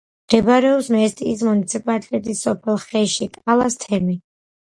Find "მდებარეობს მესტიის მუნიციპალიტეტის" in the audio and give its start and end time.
0.27-2.41